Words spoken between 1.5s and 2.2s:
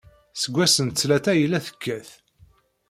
tekkat.